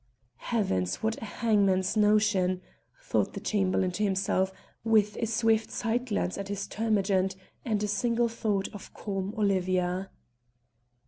[0.37, 1.03] "Heavens!
[1.03, 2.63] what a hangman's notion!"
[3.03, 4.51] thought the Chamberlain to himself,
[4.83, 10.09] with a swift side glance at this termagant, and a single thought of calm Olivia.